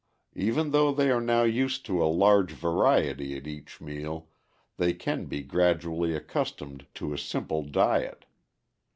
[0.33, 4.29] Even though they are now used to a larger variety at each meal,
[4.77, 8.25] they can be gradually accustomed to a simple diet.